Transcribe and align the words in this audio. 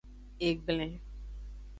Egblen. 0.47 0.95